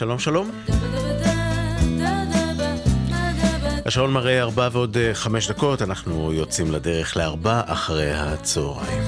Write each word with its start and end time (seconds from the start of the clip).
שלום 0.00 0.18
שלום. 0.18 0.50
השעון 3.86 4.12
מראה 4.12 4.40
ארבע 4.40 4.68
ועוד 4.72 4.96
אה, 4.96 5.14
חמש 5.14 5.50
דקות, 5.50 5.82
אנחנו 5.82 6.32
יוצאים 6.32 6.72
לדרך 6.72 7.16
לארבע 7.16 7.60
אחרי 7.66 8.12
הצהריים. 8.12 9.02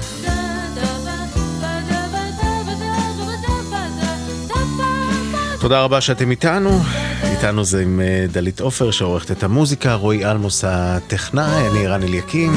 תודה 5.59 5.81
רבה 5.81 6.01
שאתם 6.01 6.31
איתנו. 6.31 6.79
איתנו 7.23 7.63
זה 7.63 7.81
עם 7.81 8.01
אה, 8.01 8.25
דלית 8.31 8.59
עופר 8.61 8.91
שעורכת 8.91 9.31
את 9.31 9.43
המוזיקה, 9.43 9.93
רועי 9.93 10.25
אלמוס 10.25 10.63
הטכנאי, 10.67 11.67
אני 11.71 11.87
רן 11.87 12.03
אליקים. 12.03 12.53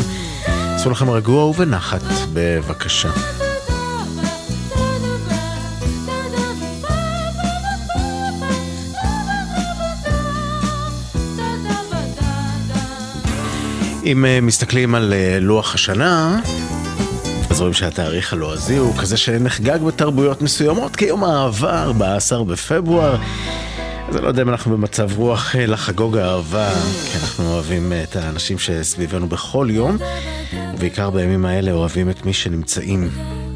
עשו 0.75 0.91
לכם 0.91 1.11
רגוע 1.11 1.45
ובנחת, 1.45 2.03
בבקשה. 2.33 3.36
אם 14.07 14.25
אה, 14.25 14.41
מסתכלים 14.41 14.95
על 14.95 15.13
אה, 15.13 15.39
לוח 15.41 15.75
השנה, 15.75 16.41
אז 17.51 17.61
רואים 17.61 17.75
שהתאריך 17.75 18.33
הלועזי 18.33 18.77
הוא 18.77 18.97
כזה 18.97 19.17
שנחגג 19.17 19.79
בתרבויות 19.83 20.43
מסוימות 20.43 20.97
כיום 20.97 21.25
האהבה, 21.25 21.83
14 21.83 22.45
בפברואר. 22.45 23.17
אז 24.09 24.17
אני 24.17 24.23
לא 24.23 24.29
יודע 24.29 24.43
אם 24.43 24.49
אנחנו 24.49 24.77
במצב 24.77 25.17
רוח 25.17 25.57
אה, 25.57 25.67
לחגוג 25.67 26.17
אהבה, 26.19 26.71
כי 27.13 27.19
אנחנו 27.23 27.53
אוהבים 27.53 27.93
את 28.03 28.17
האנשים 28.17 28.59
שסביבנו 28.59 29.29
בכל 29.29 29.69
יום, 29.71 29.97
ובעיקר 30.75 31.11
בימים 31.11 31.45
האלה 31.45 31.73
אוהבים 31.73 32.11
את 32.11 32.27
מי 32.27 32.33
שנמצאים 32.33 33.11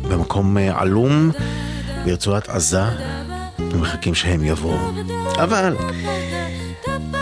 במקום 0.09 0.57
עלום 0.57 1.31
ברצועת 2.05 2.49
עזה, 2.49 2.85
ומחכים 3.59 4.15
שהם 4.15 4.45
יבואו. 4.45 4.79
אבל... 5.39 5.77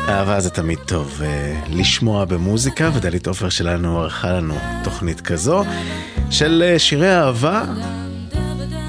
אהבה 0.09 0.41
זה 0.41 0.51
תמיד 0.51 0.78
טוב 0.87 1.20
uh, 1.20 1.69
לשמוע 1.69 2.25
במוזיקה, 2.25 2.91
ודלית 2.95 3.27
עופר 3.27 3.48
שלנו 3.48 4.01
ערכה 4.01 4.33
לנו 4.33 4.59
תוכנית 4.84 5.20
כזו 5.20 5.64
של 6.31 6.73
uh, 6.75 6.78
שירי 6.78 7.17
אהבה 7.17 7.62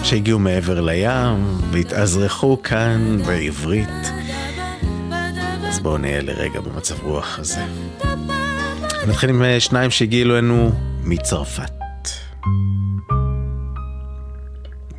שהגיעו 0.03 0.40
מעבר 0.40 0.81
לים 0.81 1.58
והתאזרחו 1.72 2.62
כאן 2.64 3.17
בעברית. 3.28 4.12
אז 5.67 5.80
בואו 5.80 5.97
נהיה 5.97 6.22
לרגע 6.22 6.59
במצב 6.62 6.95
רוח 7.03 7.40
הזה. 7.40 7.66
נתחיל 9.08 9.30
עם 9.30 9.42
uh, 9.42 9.59
שניים 9.59 9.92
שהגיעו 9.92 10.31
אלינו 10.31 10.72
מצרפת. 11.03 11.72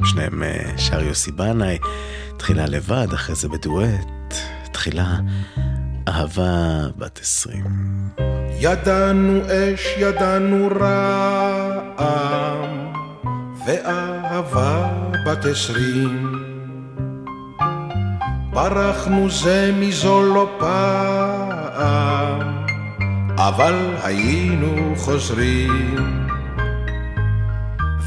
שניהם 0.04 0.42
שר 0.76 1.02
יוסי 1.02 1.32
בנאי, 1.32 1.78
תחילה 2.36 2.66
לבד, 2.66 3.06
אחרי 3.14 3.34
זה 3.34 3.48
בדואט, 3.48 4.34
תחילה 4.72 5.16
אהבה 6.08 6.86
בת 6.96 7.18
עשרים. 7.22 7.64
ידענו 8.60 9.40
אש, 9.46 9.94
ידענו 9.98 10.68
רעם, 10.80 12.68
ואהבה 13.66 14.88
בת 15.26 15.44
עשרים. 15.44 16.32
ברחנו 18.52 19.30
זה 19.30 19.72
מזו 19.80 20.22
לא 20.22 20.50
פעם, 20.58 22.40
אבל 23.36 23.74
היינו 24.02 24.94
חוזרים. 24.96 26.29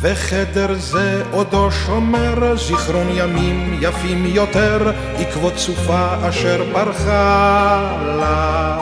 וחדר 0.03 0.73
זה 0.73 1.23
עודו 1.31 1.71
שומר 1.71 2.55
זיכרון 2.55 3.07
ימים 3.13 3.79
יפים 3.81 4.25
יותר, 4.25 4.91
עקבות 5.17 5.57
סופה 5.57 6.07
אשר 6.29 6.63
ברחה 6.73 7.97
לה. 8.19 8.77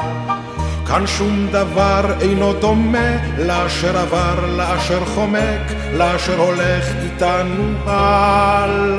כאן 0.88 1.08
שום 1.08 1.48
דבר 1.52 2.14
אינו 2.22 2.54
דומה 2.54 3.38
לאשר 3.38 3.98
עבר, 3.98 4.46
לאשר 4.58 5.06
חומק, 5.06 5.62
לאשר 5.94 6.40
הולך 6.40 6.86
איתנו 7.04 7.74
הלאה. 7.86 8.92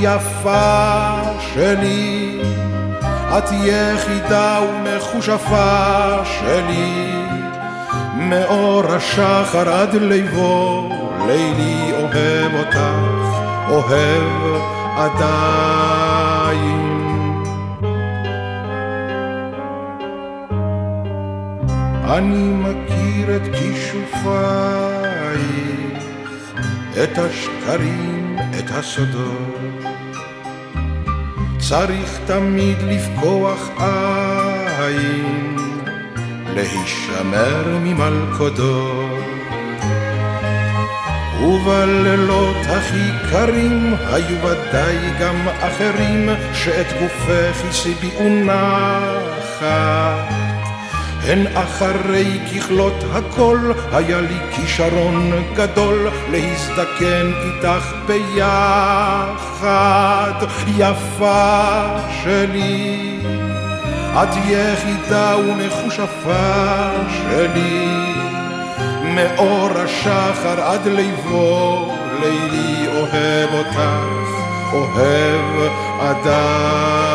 יפה 0.00 1.10
שלי, 1.54 2.38
את 3.38 3.52
יחידה 3.52 4.60
ומחושפה 4.60 6.16
שלי. 6.24 7.21
מאור 8.30 8.84
השחר 8.86 9.68
עד 9.74 9.94
ליבו, 9.94 10.88
לילי 11.26 11.92
אוהב 11.92 12.54
אותך, 12.54 12.78
אוהב 13.68 14.62
עדיין. 14.96 16.82
אני 22.04 22.48
מכיר 22.48 23.36
את 23.36 23.42
כישופייך, 23.56 24.42
את 27.02 27.18
השקרים, 27.18 28.36
את 28.58 28.70
הסודות. 28.70 29.92
צריך 31.58 32.18
תמיד 32.26 32.76
לפקוח 32.82 33.70
עין. 33.78 35.41
להישמר 36.54 37.78
ממלכודו. 37.82 39.08
ובלילות 41.42 42.56
הכי 42.68 43.28
קרים 43.30 43.94
היו 44.12 44.36
ודאי 44.42 44.96
גם 45.20 45.48
אחרים 45.60 46.28
שאת 46.54 46.86
גופך 47.00 47.64
הסיביאו 47.68 48.28
נחת. 48.28 49.62
הן 51.22 51.46
אחרי 51.54 52.38
ככלות 52.46 53.04
הכל 53.12 53.72
היה 53.92 54.20
לי 54.20 54.38
כישרון 54.50 55.32
גדול 55.54 56.08
להזדקן 56.30 57.32
איתך 57.44 57.94
ביחד 58.06 59.52
יפה 60.78 61.84
שלי 62.24 63.18
את 64.14 64.36
יחידה 64.48 65.36
ומחושפה 65.36 66.90
שלי, 67.08 68.14
מאור 69.14 69.70
השחר 69.76 70.60
עד 70.60 70.86
ליבו, 70.86 71.88
לילי 72.20 72.86
אוהב 72.88 73.54
אותך, 73.54 73.80
אוהב 74.72 75.72
עדיין. 76.00 77.12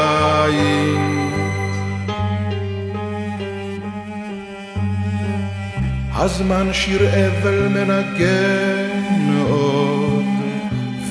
הזמן 6.13 6.73
שיר 6.73 7.01
אבל 7.09 7.67
מנגן 7.67 9.43
עוד, 9.49 10.25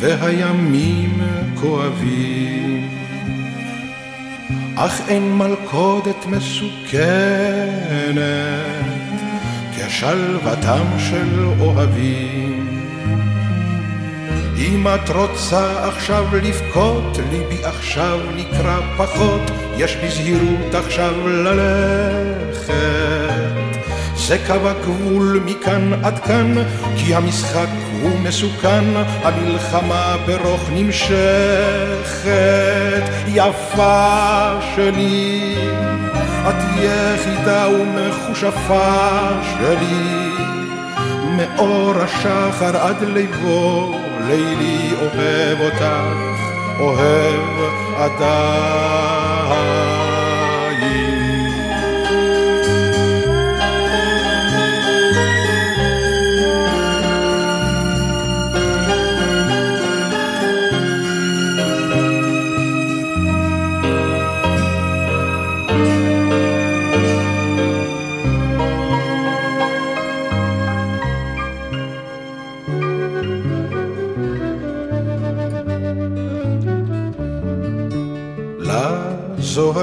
והימים 0.00 1.20
כואבים. 1.60 3.05
אך 4.78 5.00
אין 5.08 5.38
מלכודת 5.38 6.26
מסוכנת 6.26 8.16
כשלוותם 9.76 10.86
של 10.98 11.46
אוהבים. 11.60 12.80
אם 14.56 14.86
את 14.94 15.10
רוצה 15.10 15.88
עכשיו 15.88 16.24
לבכות, 16.42 17.18
ליבי 17.30 17.64
עכשיו 17.64 18.18
נקרא 18.36 18.80
פחות, 18.96 19.50
יש 19.76 19.96
בזהירות 19.96 20.74
עכשיו 20.74 21.28
ללכת. 21.28 22.72
זה 24.16 24.38
קו 24.46 24.68
הגבול 24.68 25.40
מכאן 25.44 26.04
עד 26.04 26.18
כאן, 26.18 26.54
כי 26.96 27.14
המשחק 27.14 27.68
הוא 28.06 28.18
מסוכן, 28.18 28.84
המלחמה 29.22 30.16
ברוך 30.26 30.70
נמשכת. 30.72 32.26
יפה 33.26 34.58
שלי, 34.74 35.54
את 36.48 36.54
יחידה 36.78 37.68
ומחושפה 37.68 39.28
שלי, 39.58 40.30
מאור 41.36 41.92
השחר 41.96 42.76
עד 42.76 43.02
ליבו, 43.02 43.94
לילי 44.26 44.90
אוהב 45.00 45.60
אותך, 45.60 45.84
אוהב 46.78 47.42
עדיין. 47.96 50.05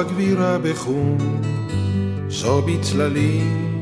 הגבירה 0.04 0.58
בחום, 0.58 1.18
זו 2.28 2.62
בצללים, 2.62 3.78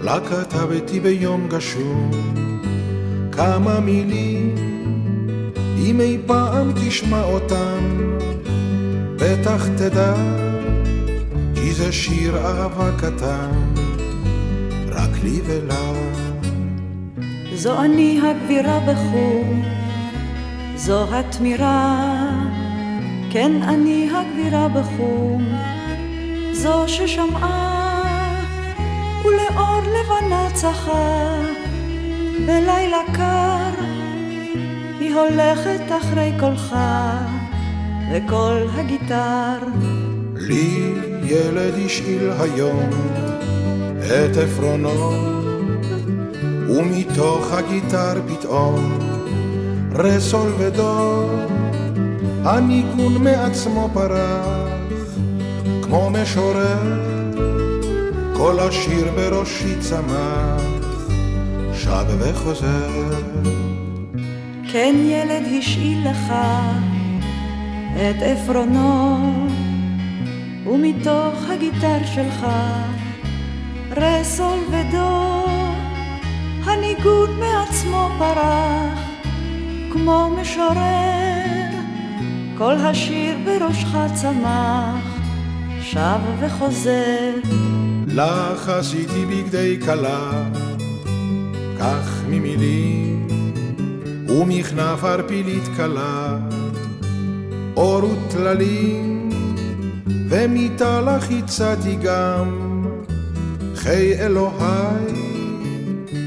לה 0.00 0.18
כתבתי 0.20 1.00
ביום 1.00 1.48
גשום, 1.48 2.10
כמה 3.32 3.80
מילים, 3.80 4.54
אם 5.78 6.00
אי 6.00 6.18
פעם 6.26 6.72
תשמע 6.72 7.22
אותם, 7.22 8.10
בטח 9.16 9.68
תדע, 9.76 10.14
כי 11.54 11.72
זה 11.72 11.92
שיר 11.92 12.38
אהבה 12.38 12.90
קטן, 12.98 13.50
רק 14.88 15.10
לי 15.24 15.40
ולה. 15.46 15.92
זו 17.54 17.80
אני 17.82 18.20
הגבירה 18.24 18.78
בחום, 18.80 19.62
זו 20.76 21.14
התמירה, 21.14 22.21
כן 23.32 23.62
אני 23.62 24.10
הגבירה 24.14 24.68
בחום, 24.68 25.44
זו 26.52 26.84
ששמעה 26.86 28.02
ולאור 29.24 29.80
לבנה 29.80 30.48
צחה, 30.54 31.36
בלילה 32.46 33.02
קר 33.14 33.82
היא 35.00 35.14
הולכת 35.14 35.80
אחרי 36.00 36.32
קולך 36.40 36.76
וקול 38.12 38.66
הגיטר. 38.74 39.58
לי 40.34 40.94
ילד 41.24 41.74
השאיל 41.86 42.30
היום 42.40 42.90
את 43.98 44.36
עפרונו 44.36 45.12
ומתוך 46.68 47.52
הגיטר 47.52 48.14
פתאום 48.28 48.98
רסול 49.94 50.52
ודור, 50.58 51.30
הניגון 52.44 53.24
מעצמו 53.24 53.88
פרח, 53.92 54.70
כמו 55.82 56.10
משורר, 56.10 57.02
כל 58.36 58.60
השיר 58.60 59.12
בראשי 59.16 59.74
צמח, 59.80 60.62
שב 61.74 62.04
וחוזר. 62.18 63.10
כן 64.72 64.94
ילד 64.98 65.42
השאיל 65.58 66.10
לך 66.10 66.32
את 67.96 68.22
עפרונו, 68.22 69.18
ומתוך 70.66 71.50
הגיטר 71.50 71.98
שלך 72.14 72.46
רסול 73.96 74.58
ודור, 74.70 75.48
הניגון 76.64 77.40
מעצמו 77.40 78.08
פרח, 78.18 78.98
כמו 79.92 80.30
משורר, 80.40 81.11
כל 82.62 82.74
השיר 82.74 83.36
בראשך 83.44 83.96
צמח, 84.14 85.04
שב 85.80 86.18
וחוזר. 86.40 87.30
לך 88.06 88.68
עשיתי 88.68 89.24
בגדי 89.26 89.78
כלה, 89.84 90.44
כך 91.78 92.22
ממילים, 92.28 93.26
ומכנף 94.28 95.04
ערפילית 95.04 95.62
קלה, 95.76 96.38
אור 97.76 98.04
וטללים, 98.04 99.30
ומיתה 100.28 101.00
לך 101.00 101.30
הצעתי 101.30 101.96
גם, 102.02 102.84
חיי 103.74 104.26
אלוהי, 104.26 105.14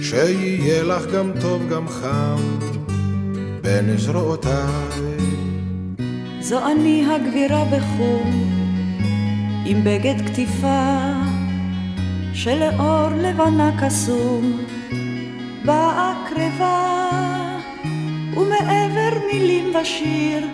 שיהיה 0.02 0.84
לך 0.84 1.06
גם 1.14 1.32
טוב 1.42 1.70
גם 1.70 1.88
חם, 1.88 2.38
בין 3.62 3.98
זרועותיי. 3.98 5.35
זו 6.48 6.66
אני 6.66 7.06
הגבירה 7.12 7.66
בחום, 7.66 8.32
עם 9.66 9.84
בגד 9.84 10.16
כתיפה, 10.26 11.12
שלאור 12.34 13.08
לבנה 13.18 13.72
קסום, 13.82 14.60
באה 15.66 16.14
קרבה, 16.30 16.98
ומעבר 18.38 19.20
מילים 19.34 19.74
ושיר, 19.76 20.48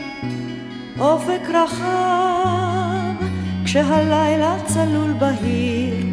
אופק 1.00 1.42
רחב, 1.50 3.26
כשהלילה 3.66 4.58
צלול 4.66 5.14
בהיר, 5.14 6.06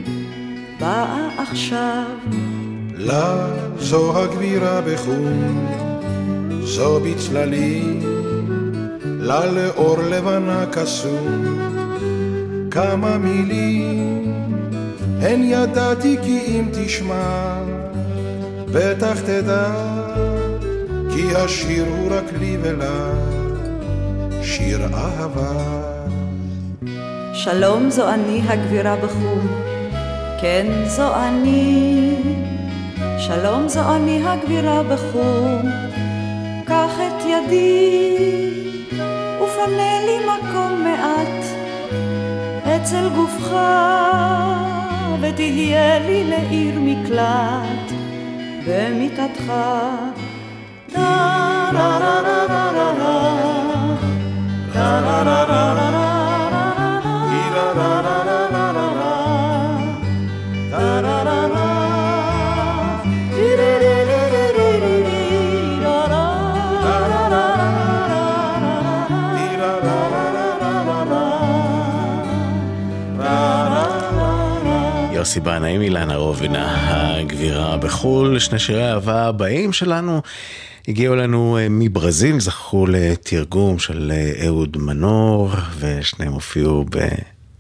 באה 0.81 1.29
עכשיו. 1.39 2.17
לה 2.95 3.49
זו 3.79 4.23
הגבירה 4.23 4.81
בחום, 4.81 5.67
זו 6.63 7.01
בצללים, 7.01 8.08
לה 9.29 9.47
לאור 9.47 9.99
לבנה 9.99 10.65
קסום, 10.73 11.45
כמה 12.71 13.19
מילים, 13.19 14.33
הן 15.21 15.45
ידעתי 15.45 16.17
כי 16.23 16.41
אם 16.47 16.69
תשמע, 16.73 17.59
בטח 18.73 19.21
תדע, 19.21 19.71
כי 21.15 21.37
השיר 21.37 21.85
הוא 21.89 22.09
רק 22.11 22.25
לי 22.39 22.57
ולה, 22.63 23.11
שיר 24.43 24.81
אהבה. 24.95 25.83
שלום 27.33 27.91
זו 27.91 28.09
אני 28.09 28.43
הגבירה 28.49 28.97
בחום, 28.97 29.47
כן 30.41 30.67
זו 30.87 31.15
אני. 31.15 32.17
שלום 33.19 33.69
זו 33.69 33.97
אני 33.97 34.23
הגבירה 34.25 34.83
בחום, 34.83 35.63
קח 36.67 36.93
את 36.99 37.25
ידי 37.27 38.58
ופנה 39.69 40.01
לי 40.07 40.19
מקום 40.27 40.85
מעט 40.85 41.45
אצל 42.77 43.09
גופך, 43.15 43.57
ותהיה 45.21 45.99
לי 45.99 46.25
לעיר 46.25 46.81
מקלט 46.81 47.93
במיטתך. 48.67 49.53
דה 50.93 51.71
רה 51.73 51.99
רה 51.99 52.21
רה 52.21 52.47
רה 52.49 52.71
רה 52.71 52.93
רה 52.99 53.21
רה 54.75 55.01
רה 55.01 55.45
רה 55.45 55.73
רה 55.75 55.98
יוסי 75.29 75.41
בנאים, 75.41 75.83
אילנה 75.83 76.17
רובינה, 76.17 77.17
הגבירה 77.17 77.77
בחו"ל, 77.77 78.39
שני 78.39 78.59
שירי 78.59 78.83
האהבה 78.83 79.27
הבאים 79.27 79.73
שלנו 79.73 80.23
הגיעו 80.89 81.17
לנו 81.17 81.59
מברזיל, 81.71 82.41
זכו 82.41 82.87
לתרגום 82.87 83.79
של 83.79 84.13
אהוד 84.47 84.77
מנור, 84.77 85.51
ושניהם 85.79 86.33
הופיעו 86.33 86.85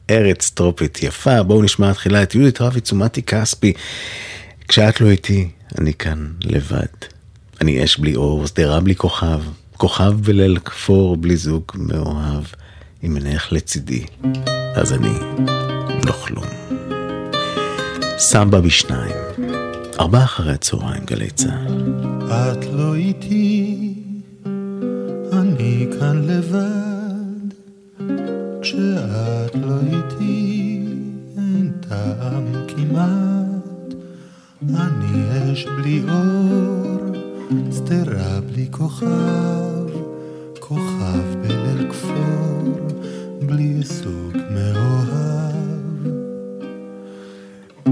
בארץ 0.09 0.51
טרופית 0.51 1.03
יפה. 1.03 1.43
בואו 1.43 1.63
נשמע 1.63 1.93
תחילה 1.93 2.23
את 2.23 2.35
יהודית 2.35 2.61
רביץ 2.61 2.93
ומתי 2.93 3.23
כספי. 3.23 3.73
כשאת 4.69 5.01
לא 5.01 5.11
איתי, 5.11 5.49
אני 5.79 5.95
כאן 5.95 6.27
לבד. 6.41 6.87
אני 7.61 7.85
אש 7.85 7.99
בלי 7.99 8.17
אור, 8.17 8.47
שדרה 8.47 8.81
בלי 8.81 8.97
כוכב, 8.97 9.41
כוכב 9.77 10.13
בליל 10.21 10.59
כפור 10.65 11.17
בלי 11.17 11.37
זוג 11.37 11.63
מאוהב. 11.75 12.45
אם 13.05 13.17
אינך 13.17 13.53
לצידי, 13.53 14.05
אז 14.75 14.93
אני 14.93 15.13
לא 16.07 16.13
כלום. 16.13 16.98
סמבה 18.21 18.61
בשניים, 18.61 19.17
ארבעה 20.01 20.25
אחרי 20.25 20.53
הצהריים, 20.53 21.05
גלי 21.05 21.31
צה"ל. 21.31 21.93
את 22.31 22.67
לא 22.73 22.95
איתי, 22.95 23.95
אני 25.33 25.87
כאן 25.99 26.23
לבד, 26.27 27.55
כשאת 28.63 29.55
לא 29.55 29.75
איתי, 29.93 30.85
אין 31.37 31.73
טעם 31.89 32.47
כמעט, 32.69 33.95
אני 34.63 35.53
אש 35.53 35.67
בלי 35.67 36.03
אור, 36.09 37.17
שדרה 37.73 38.41
בלי 38.41 38.69
כוכב, 38.71 39.87
כוכב 40.61 41.43
בליל 41.43 41.91
כפור, 41.91 42.89
בלי 43.43 43.85
סוג 43.85 44.37
מאוהב. 44.51 45.77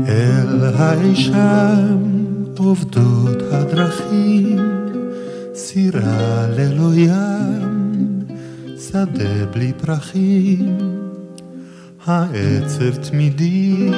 אל 0.09 0.65
האישם 0.75 1.99
עובדות 2.59 3.43
הדרכים, 3.53 4.59
סירה 5.55 6.47
ללא 6.57 6.95
ים, 6.95 8.21
שדה 8.79 9.47
בלי 9.53 9.73
פרחים. 9.73 10.79
העצב 12.07 12.97
תמידי, 13.11 13.91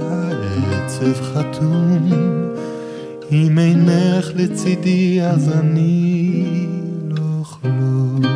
העצב 0.00 1.22
חתום, 1.22 2.10
אם 3.32 3.58
אינך 3.58 4.30
לצידי 4.34 5.22
אז 5.22 5.48
אני 5.48 6.44
לא 7.08 7.42
כלום. 7.44 8.31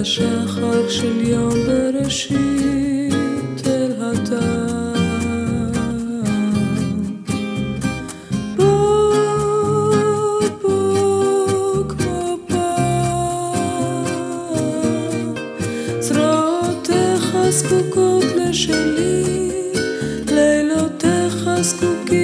השחר 0.00 0.88
של 0.88 1.28
יום 1.28 1.54
בראשית 1.66 3.66
אל 3.66 3.92
הדר. 4.00 4.80
זקוקות 17.50 18.24
לשלי, 18.36 19.50
לילותיך 20.26 21.48
זקוקים 21.60 22.19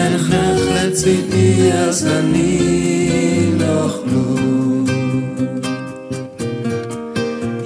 הכרח 0.00 0.60
לצידי, 0.74 1.72
אז 1.72 2.06
אני 2.06 3.50
לא 3.58 3.88
כלום. 4.04 4.84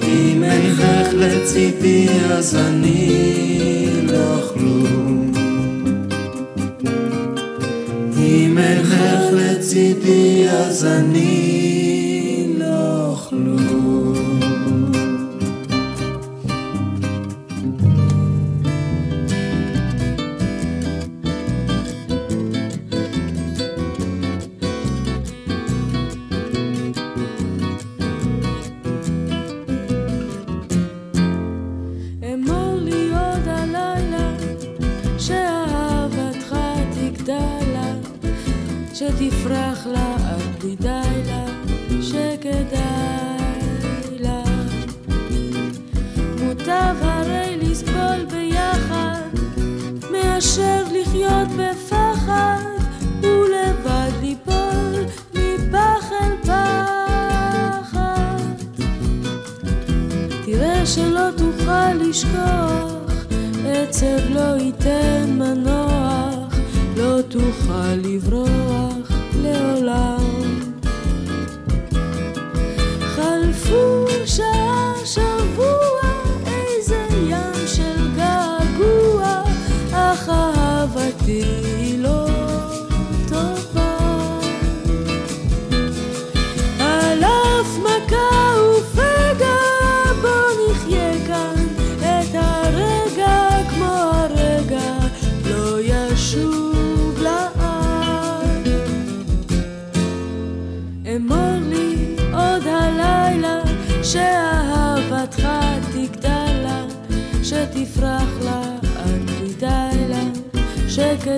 אם 0.03 0.43
אין 0.43 0.71
הכרח 0.71 1.13
לצידי, 1.13 2.07
אז 2.31 2.55
אני 2.55 3.89
לא 4.07 4.41
כלום. 4.53 5.33
אם 8.17 8.57
אין 8.57 8.77
הכרח 8.85 9.33
לצידי, 9.33 10.49
אז 10.49 10.85
אני... 10.85 11.64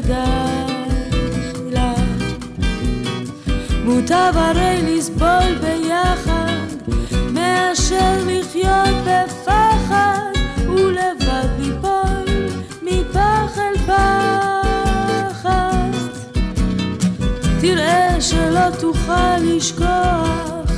שדי 0.01 0.13
לך. 1.71 1.99
מוטב 3.85 4.33
הרי 4.35 4.81
לסבול 4.81 5.55
ביחד, 5.61 6.67
מאשר 7.33 8.17
לחיות 8.25 8.95
בפחד, 9.05 10.31
ולבד 10.67 11.47
ליפול 11.59 12.25
מפח 12.81 13.57
אל 13.57 13.77
פחד. 13.87 15.91
תראה 17.61 18.21
שלא 18.21 18.69
תוכל 18.79 19.37
לשכוח, 19.37 20.71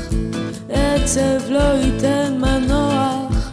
עצב 0.69 1.49
לא 1.49 1.59
ייתן 1.59 2.41
מנוח, 2.41 3.51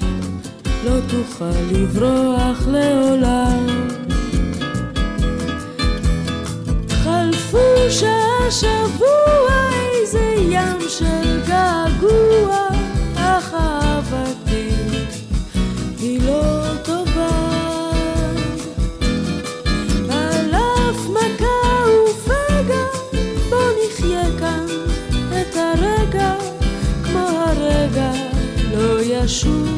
לא 0.84 1.00
תוכל 1.08 1.58
לברוח 1.70 2.66
לעולם. 2.66 3.85
השבוע 8.48 9.70
איזה 9.90 10.34
ים 10.38 10.88
של 10.88 11.42
געגוע, 11.46 12.68
אך 13.16 13.54
אהבתי 13.54 14.68
היא 15.98 16.20
לא 16.22 16.74
טובה. 16.84 17.28
על 20.10 20.54
אף 20.54 21.06
מכה 21.08 21.84
ופגע, 22.08 22.84
בוא 23.50 23.70
נחיה 23.86 24.38
כאן 24.38 24.66
את 25.40 25.56
הרגע, 25.56 26.34
כמו 27.04 27.18
הרגע 27.18 28.12
לא 28.72 29.00
ישוב. 29.02 29.75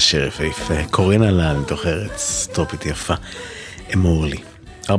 איזה 0.00 0.08
שיר 0.08 0.26
יפהפה. 0.26 0.74
קורינה 0.90 1.30
לה 1.30 1.54
מתוך 1.54 1.86
ארץ 1.86 2.48
טרופית 2.52 2.86
יפה. 2.86 3.14
אמור 3.94 4.26
לי. 4.26 4.36
4.21, 4.86 4.94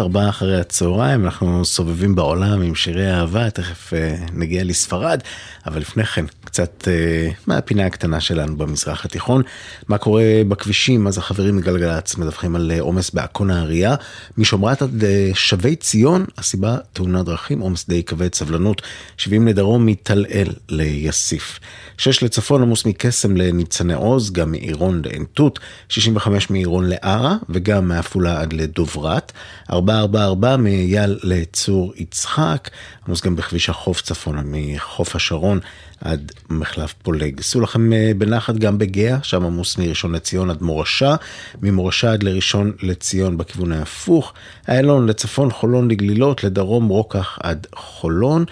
ארבעה 0.00 0.28
אחרי 0.28 0.60
הצהריים, 0.60 1.24
אנחנו 1.24 1.64
סובבים 1.64 2.14
בעולם 2.14 2.62
עם 2.62 2.74
שירי 2.74 3.12
אהבה, 3.12 3.50
תכף 3.50 3.92
uh, 3.92 4.30
נגיע 4.32 4.64
לספרד, 4.64 5.20
אבל 5.66 5.80
לפני 5.80 6.04
כן, 6.04 6.24
קצת 6.44 6.84
uh, 6.84 7.34
מהפינה 7.46 7.86
הקטנה 7.86 8.20
שלנו 8.20 8.56
במזרח 8.56 9.04
התיכון. 9.04 9.42
מה 9.88 9.98
קורה 9.98 10.22
בכבישים, 10.48 11.06
אז 11.06 11.18
החברים 11.18 11.56
מגלגלצ 11.56 12.16
מדווחים 12.16 12.56
על 12.56 12.72
עומס 12.80 13.10
בעכו 13.10 13.44
נהריה, 13.44 13.94
משומרת 14.38 14.82
עד 14.82 15.02
uh, 15.02 15.06
שבי 15.34 15.76
ציון, 15.76 16.24
הסיבה 16.38 16.76
תאונת 16.92 17.24
דרכים, 17.24 17.60
עומס 17.60 17.88
די 17.88 18.02
כבד, 18.02 18.34
סבלנות, 18.34 18.82
70 19.16 19.48
לדרום 19.48 19.86
מטל-אל 19.86 20.48
ליסיף. 20.68 21.60
6 21.98 22.22
לצפון 22.22 22.62
עמוס 22.62 22.86
מקסם 22.86 23.36
לניצני 23.36 23.94
עוז, 23.94 24.32
גם 24.32 24.50
מעירון 24.50 25.02
לעין 25.04 25.24
תות, 25.34 25.58
65 25.88 26.50
מעירון 26.50 26.88
לערה 26.88 27.36
וגם 27.48 27.88
מעפולה 27.88 28.40
עד 28.40 28.52
לדוברת, 28.52 29.32
444 29.70 30.56
מאייל 30.56 31.18
לצור 31.22 31.92
יצחק, 31.96 32.70
עמוס 33.06 33.22
גם 33.22 33.36
בכביש 33.36 33.68
החוף 33.68 34.02
צפונה 34.02 34.42
מחוף 34.44 35.16
השרון 35.16 35.55
עד 36.00 36.32
מחלף 36.50 36.94
פולג. 37.02 37.40
סעו 37.40 37.60
לכם 37.60 37.92
אה, 37.92 38.12
בנחת 38.18 38.54
גם 38.54 38.78
בגאה, 38.78 39.18
שם 39.22 39.44
עמוס 39.44 39.78
מראשון 39.78 40.14
לציון 40.14 40.50
עד 40.50 40.62
מורשה, 40.62 41.14
ממורשה 41.62 42.12
עד 42.12 42.22
לראשון 42.22 42.72
לציון 42.82 43.38
בכיוון 43.38 43.72
ההפוך, 43.72 44.32
איילון 44.68 45.06
לצפון, 45.06 45.50
חולון 45.50 45.90
לגלילות, 45.90 46.44
לדרום 46.44 46.88
רוקח 46.88 47.38
עד 47.42 47.66
חולון. 47.74 48.44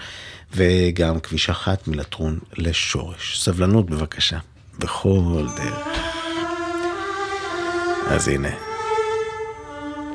וגם 0.55 1.19
כביש 1.19 1.49
אחת 1.49 1.87
מלטרון 1.87 2.39
לשורש. 2.57 3.39
סבלנות 3.43 3.89
בבקשה, 3.89 4.37
בכל 4.79 5.45
דרך. 5.57 5.99
אז 8.07 8.27
הנה, 8.27 8.49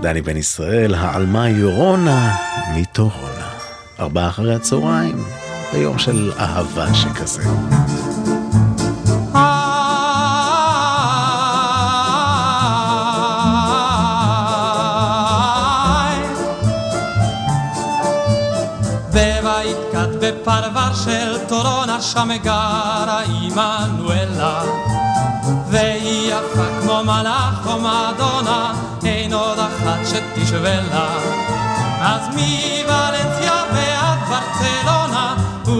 דני 0.02 0.22
בן 0.22 0.36
ישראל, 0.36 0.94
העלמה 0.94 1.48
יורונה 1.48 2.36
מטורונה. 2.76 3.50
ארבעה 4.00 4.28
אחרי 4.28 4.54
הצהריים, 4.54 5.24
ביום 5.72 5.98
של 5.98 6.32
אהבה 6.38 6.94
שכזה. 6.94 7.42
בפרבר 20.22 20.94
של 21.04 21.38
טורונה 21.48 22.00
שם 22.00 22.28
גרה 22.42 23.20
עמנואלה 23.20 24.62
והיא 25.70 26.32
יפה 26.32 26.80
כמו 26.80 27.04
מלאך 27.04 27.66
או 27.66 27.78
מדונה 27.78 28.72
אין 29.04 29.32
עוד 29.32 29.58
אחת 29.58 29.98
שתשווה 30.06 30.76
לה 30.76 31.08
אז 32.00 32.28
מוולנסיה 32.28 33.49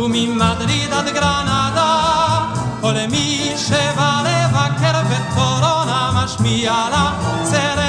וממדריד 0.01 0.93
עד 0.93 1.09
גרנדה 1.09 2.01
או 2.83 2.91
למי 2.93 3.53
שבא 3.57 4.23
לבקר 4.25 5.01
בטורונה 5.11 6.11
משמיע 6.15 6.73
לה 6.73 7.13
סרנטה 7.45 7.80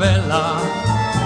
שתשווה 0.00 0.16
לה 0.26 0.58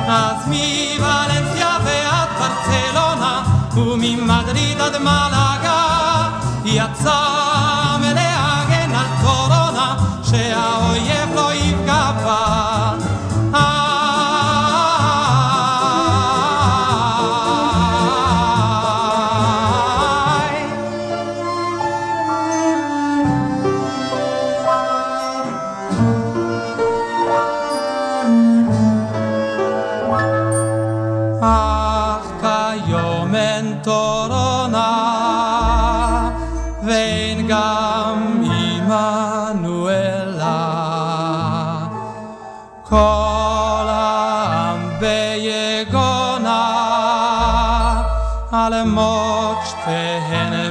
אז 0.09 0.47
מוולנסיה 0.47 1.77
ועד 1.85 2.29
ברצלונה 2.39 3.43
וממדריד 3.75 4.81
עד 4.81 4.97
מלאגה 4.97 6.29
יצא 6.65 7.21
מלהגן 8.01 8.95
על 8.95 9.07
טורונה 9.23 9.97
שהאויב 10.23 11.35
לא 11.35 11.55
יפגע 11.55 12.11
בה 12.25 12.74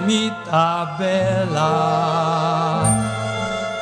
מתאבלה. 0.08 1.74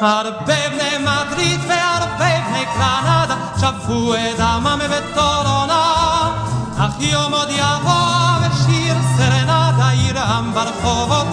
הרבה 0.01 0.69
בני 0.69 0.97
מדריד 0.99 1.59
והרבה 1.67 2.39
בני 2.47 2.65
קנדה 2.65 3.35
שפכו 3.57 4.13
את 4.13 4.37
דמם 4.37 4.79
בטורונה, 4.89 5.83
אך 6.77 6.93
יום 6.99 7.33
עוד 7.33 7.49
יבוא 7.49 8.37
ושיר 8.41 8.95
סרנדה 9.17 9.93
ירעם 9.93 10.53
ברחובות 10.53 11.27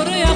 oraya 0.00 0.32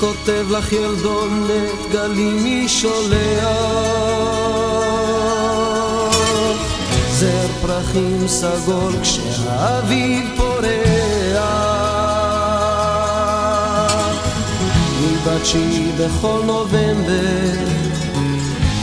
כותב 0.00 0.46
לך 0.50 0.72
ילדונת 0.72 1.92
גלים 1.92 2.42
מי 2.44 2.68
שולח 2.68 3.48
זר 7.10 7.46
פרחים 7.62 8.28
סגול 8.28 8.92
כשהאביב 9.02 10.28
פורח. 10.36 10.58
מבת 15.00 15.46
שהיא 15.46 15.92
בכל 15.98 16.40
נובמבר 16.44 17.64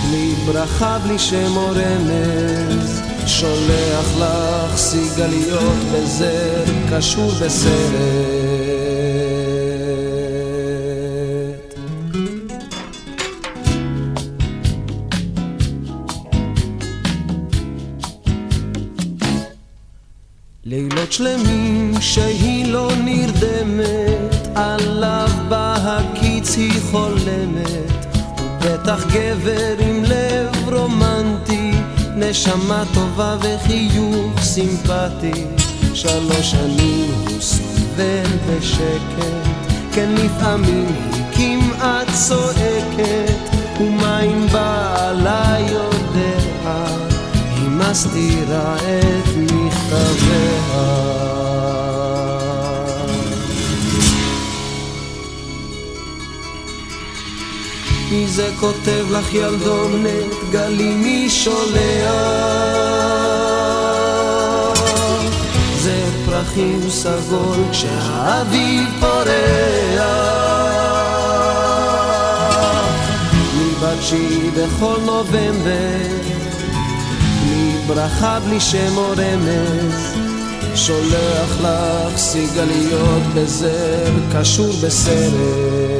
בלי 0.07 0.33
ברכה 0.45 0.97
בלי 0.99 1.19
שם 1.19 1.57
או 1.57 1.67
רמז 1.67 3.01
שולח 3.27 4.07
לך 4.19 4.77
סיגליות 4.77 5.77
בזר 5.93 6.63
קשור 6.91 7.31
בסרט 7.31 8.64
גבר 29.15 29.75
עם 29.79 30.03
לב 30.03 30.73
רומנטי, 30.73 31.71
נשמה 32.15 32.83
טובה 32.93 33.37
וחיוך 33.41 34.41
סימפטי. 34.41 35.45
שלוש 35.93 36.51
שנים 36.51 37.11
הוא 37.27 37.41
סובל 37.41 38.25
בשקט, 38.49 39.47
כן 39.93 40.09
לפעמים 40.15 40.85
היא 41.13 41.23
כמעט 41.33 42.07
צועקת, 42.27 43.55
ומה 43.81 44.21
אם 44.21 44.47
בעלה 44.51 45.57
יודע? 45.59 46.85
היא 47.55 47.69
מסתירה 47.69 48.75
את 48.75 49.27
מכתביה. 49.53 51.05
מי 58.15 58.27
זה 58.27 58.49
כותב 58.59 59.05
לך 59.11 59.33
ילדונת, 59.33 60.51
גלי 60.51 60.95
מי 60.95 61.29
שולח? 61.29 61.75
זה 65.77 66.05
פרחים 66.25 66.89
סגול 66.89 67.57
כשהאביב 67.71 68.89
פורח. 68.99 69.25
מבת 73.57 74.01
שהיא 74.01 74.51
בכל 74.51 74.97
נובמבר 75.05 76.25
בלי 77.43 77.71
ברכה, 77.87 78.39
בלי 78.39 78.59
שם 78.59 78.97
או 78.97 79.11
רמז, 79.11 80.15
שולח 80.75 81.57
לך 81.61 82.17
סיגליות 82.17 83.23
בזר, 83.35 84.11
קשור 84.33 84.73
בסרט. 84.83 85.94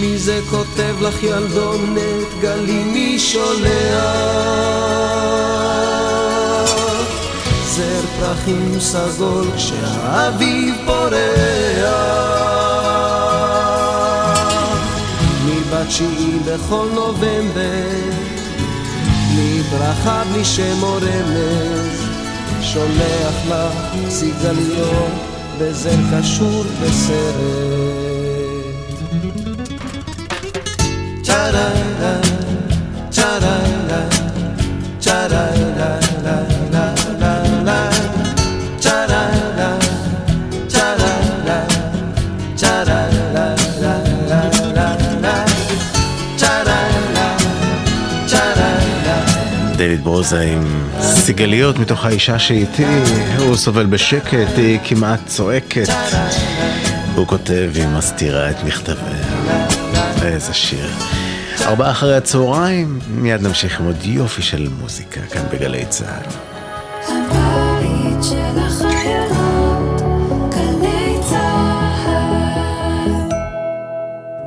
מי 0.00 0.18
זה 0.18 0.40
כותב 0.50 0.94
לך 1.00 1.22
ילדונת, 1.22 2.26
גלי 2.40 2.84
מי 2.84 3.18
שולח? 3.18 4.04
זר 7.64 8.00
פרחים 8.20 8.80
סגול 8.80 9.46
כשהאביב 9.56 10.74
פורח. 10.86 12.30
מבתשיעי 15.44 16.38
בכל 16.46 16.86
נובמבר, 16.94 17.88
בלי 19.30 19.62
ברכה, 19.62 20.22
בלי 20.32 20.44
שם 20.44 20.82
או 20.82 20.94
רמז, 20.94 22.00
שולח 22.62 23.34
לך 23.48 24.10
סיגליות 24.10 25.12
בזר 25.58 25.96
קשור 26.12 26.64
בסרט. 26.82 27.99
דייוויד 49.76 50.04
ברוזה 50.04 50.40
עם 50.40 50.88
סיגליות 51.00 51.78
מתוך 51.78 52.04
האישה 52.04 52.38
שאיתי, 52.38 52.84
הוא 53.38 53.56
סובל 53.56 53.86
בשקט, 53.86 54.56
היא 54.56 54.78
כמעט 54.84 55.20
צועקת. 55.26 55.88
הוא 57.14 57.26
כותב, 57.26 57.70
היא 57.74 57.86
מסתירה 57.86 58.50
את 58.50 58.64
מכתביה. 58.64 59.40
איזה 60.22 60.54
שיר. 60.54 60.90
ארבעה 61.66 61.90
אחרי 61.90 62.16
הצהריים, 62.16 62.98
מיד 63.10 63.42
נמשיך 63.42 63.80
עם 63.80 63.86
עוד 63.86 63.96
יופי 64.02 64.42
של 64.42 64.68
מוזיקה 64.80 65.20
כאן 65.20 65.42
בגלי 65.52 65.86
צה"ל. 65.86 66.30
הבית 67.08 68.24
של 68.24 68.58
החיילות, 68.58 70.00
גלי 70.50 71.16
צהל. 71.28 71.70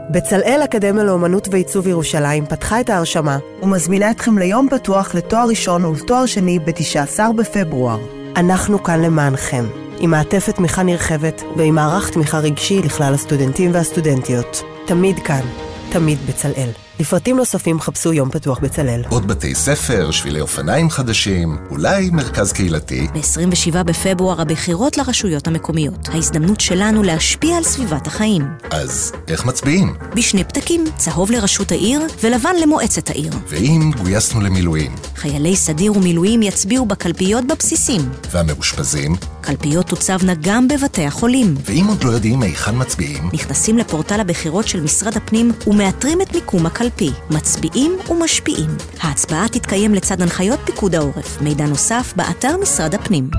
בצלאל 0.09 0.61
אקדמיה 0.63 1.03
לאומנות 1.03 1.47
ועיצוב 1.51 1.87
ירושלים 1.87 2.45
פתחה 2.45 2.79
את 2.79 2.89
ההרשמה 2.89 3.37
ומזמינה 3.61 4.11
אתכם 4.11 4.37
ליום 4.37 4.67
פתוח 4.71 5.15
לתואר 5.15 5.47
ראשון 5.47 5.85
ולתואר 5.85 6.25
שני 6.25 6.59
ב-19 6.59 7.19
בפברואר. 7.37 7.99
אנחנו 8.35 8.83
כאן 8.83 9.01
למענכם, 9.01 9.65
עם 9.99 10.11
מעטפת 10.11 10.55
תמיכה 10.55 10.83
נרחבת 10.83 11.41
ועם 11.57 11.75
מערך 11.75 12.09
תמיכה 12.09 12.39
רגשי 12.39 12.81
לכלל 12.81 13.13
הסטודנטים 13.13 13.73
והסטודנטיות. 13.73 14.63
תמיד 14.85 15.19
כאן, 15.19 15.41
תמיד 15.89 16.17
בצלאל. 16.27 16.82
לפרטים 16.99 17.37
נוספים 17.37 17.79
חפשו 17.79 18.13
יום 18.13 18.29
פתוח 18.29 18.59
בצלאל. 18.59 19.01
עוד 19.09 19.27
בתי 19.27 19.55
ספר, 19.55 20.11
שבילי 20.11 20.41
אופניים 20.41 20.89
חדשים, 20.89 21.57
אולי 21.71 22.09
מרכז 22.09 22.51
קהילתי. 22.51 23.07
ב-27 23.13 23.83
בפברואר 23.83 24.41
הבחירות 24.41 24.97
לרשויות 24.97 25.47
המקומיות. 25.47 26.09
ההזדמנות 26.09 26.59
שלנו 26.59 27.03
להשפיע 27.03 27.57
על 27.57 27.63
סביבת 27.63 28.07
החיים. 28.07 28.45
אז 28.71 29.11
איך 29.27 29.45
מצביעים? 29.45 29.93
בשני 30.15 30.43
פתקים, 30.43 30.83
צהוב 30.97 31.31
לראשות 31.31 31.71
העיר 31.71 32.01
ולבן 32.23 32.55
למועצת 32.63 33.09
העיר. 33.09 33.33
ואם 33.47 33.91
גויסנו 34.03 34.41
למילואים, 34.41 34.95
חיילי 35.15 35.55
סדיר 35.55 35.97
ומילואים 35.97 36.41
יצביעו 36.41 36.85
בקלפיות 36.85 37.47
בבסיסים. 37.47 38.01
והמאושפזים, 38.31 39.15
קלפיות 39.41 39.85
תוצבנה 39.85 40.33
גם 40.41 40.67
בבתי 40.67 41.05
החולים. 41.05 41.55
ואם 41.65 41.85
עוד 41.87 42.03
לא 42.03 42.11
יודעים 42.11 42.41
היכן 42.41 42.75
מצביעים, 42.77 43.29
נכנסים 43.33 43.77
לפורטל 43.77 44.19
הבחירות 44.19 44.67
של 44.67 44.81
משרד 44.81 45.17
הפנים 45.17 45.51
ומאתרים 45.67 46.21
את 46.21 46.35
מיקום 46.35 46.65
הקלפי. 46.83 47.11
מצביעים 47.29 47.91
ומשפיעים. 48.09 48.69
ההצבעה 49.01 49.47
תתקיים 49.47 49.93
לצד 49.93 50.21
הנחיות 50.21 50.59
פיקוד 50.65 50.95
העורף. 50.95 51.41
מידע 51.41 51.65
נוסף 51.65 52.13
באתר 52.15 52.57
משרד 52.61 52.95
הפנים. 52.95 53.29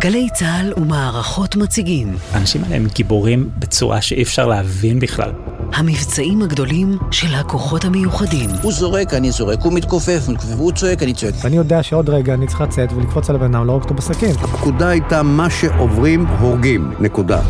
גלי 0.00 0.28
צה"ל 0.34 0.72
ומערכות 0.76 1.56
מציגים 1.56 2.16
האנשים 2.32 2.64
האלה 2.64 2.76
הם 2.76 2.86
גיבורים 2.94 3.50
בצורה 3.58 4.00
שאי 4.00 4.22
אפשר 4.22 4.46
להבין 4.46 4.98
בכלל. 4.98 5.30
המבצעים 5.72 6.42
הגדולים 6.42 6.98
של 7.10 7.34
הכוחות 7.34 7.84
המיוחדים. 7.84 8.50
הוא 8.62 8.72
זורק, 8.72 9.14
אני 9.14 9.30
זורק, 9.30 9.60
הוא 9.62 9.72
מתכופף, 9.72 10.22
הוא 10.26 10.34
מתכופף, 10.34 10.58
הוא 10.58 10.72
צועק, 10.72 11.02
אני 11.02 11.14
צועק. 11.14 11.34
ואני 11.42 11.56
יודע 11.56 11.82
שעוד 11.82 12.10
רגע 12.10 12.34
אני 12.34 12.46
צריך 12.46 12.60
לצאת 12.60 12.92
ולקפוץ 12.92 13.30
על 13.30 13.36
הבן 13.36 13.54
אדם, 13.54 13.66
להרוג 13.66 13.82
אותו 13.82 13.94
בסכין. 13.94 14.30
הפקודה 14.30 14.88
הייתה 14.88 15.22
מה 15.22 15.50
שעוברים 15.50 16.26
הורגים, 16.26 16.92
נקודה. 17.00 17.40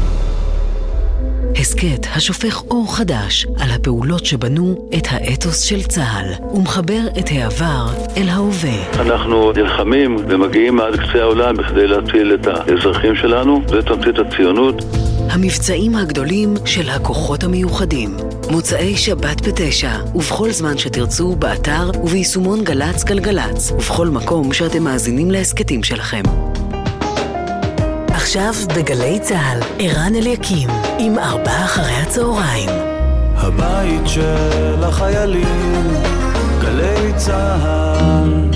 הסכת 1.56 2.06
השופך 2.14 2.62
אור 2.70 2.96
חדש 2.96 3.46
על 3.60 3.70
הפעולות 3.70 4.26
שבנו 4.26 4.88
את 4.98 5.06
האתוס 5.10 5.60
של 5.60 5.82
צה"ל 5.82 6.46
ומחבר 6.54 7.00
את 7.18 7.24
העבר 7.30 7.86
אל 8.16 8.28
ההווה. 8.28 9.00
אנחנו 9.00 9.52
נלחמים 9.52 10.16
ומגיעים 10.28 10.80
עד 10.80 10.96
קצה 10.96 11.20
העולם 11.20 11.56
בכדי 11.56 11.86
להציל 11.86 12.34
את 12.34 12.46
האזרחים 12.46 13.14
שלנו, 13.14 13.62
זה 13.68 13.82
תמצית 13.82 14.18
הציונות. 14.18 14.84
המבצעים 15.30 15.94
הגדולים 15.94 16.54
של 16.64 16.88
הכוחות 16.88 17.44
המיוחדים. 17.44 18.16
מוצאי 18.50 18.96
שבת 18.96 19.48
בתשע, 19.48 19.90
ובכל 20.14 20.50
זמן 20.50 20.78
שתרצו, 20.78 21.36
באתר 21.36 21.90
וביישומון 22.04 22.64
גל"צ 22.64 23.04
גלגלצ, 23.04 23.72
ובכל 23.72 24.06
מקום 24.06 24.52
שאתם 24.52 24.82
מאזינים 24.82 25.30
להסכתים 25.30 25.82
שלכם. 25.82 26.22
עכשיו 28.28 28.54
בגלי 28.76 29.18
צה"ל, 29.20 29.60
ערן 29.78 30.14
אליקים, 30.14 30.68
עם 30.98 31.18
ארבעה 31.18 31.64
אחרי 31.64 31.92
הצהריים. 31.92 32.68
הבית 33.36 34.06
של 34.06 34.84
החיילים, 34.84 35.94
גלי 36.60 37.12
צה"ל. 37.16 38.47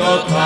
Dota. 0.00 0.39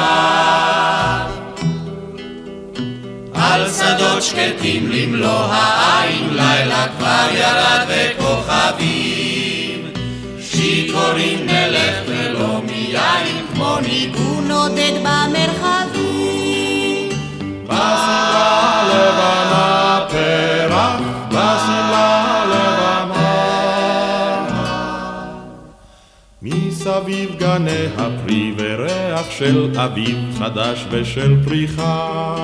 מסביב 27.05 27.37
גני 27.38 27.87
הפרי 27.99 28.55
וריח 28.59 29.31
של 29.31 29.71
אביב 29.77 30.19
חדש 30.38 30.85
ושל 30.90 31.37
פריחה. 31.45 32.35